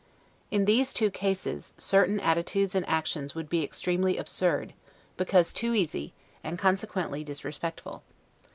[0.49, 4.73] In these two cases, certain attitudes and actions would be extremely absurd,
[5.15, 8.01] because too easy, and consequently disrespectful.